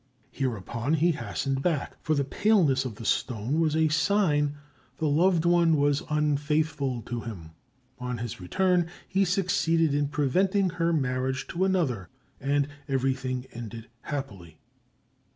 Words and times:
Hereupon, 0.31 0.95
he 0.95 1.11
hastened 1.11 1.61
back, 1.61 1.95
for 2.01 2.15
the 2.15 2.23
paleness 2.23 2.85
of 2.85 2.95
the 2.95 3.05
stone 3.05 3.59
was 3.59 3.75
a 3.75 3.87
sign 3.89 4.55
the 4.97 5.07
loved 5.07 5.45
one 5.45 5.77
was 5.77 6.01
unfaithful 6.09 7.03
to 7.03 7.19
him. 7.21 7.51
On 7.99 8.17
his 8.17 8.41
return, 8.41 8.87
he 9.07 9.23
succeeded 9.23 9.93
in 9.93 10.07
preventing 10.07 10.71
her 10.71 10.91
marriage 10.91 11.45
to 11.49 11.65
another, 11.65 12.09
and 12.39 12.67
everything 12.87 13.45
ended 13.53 13.89
happily. 14.01 14.57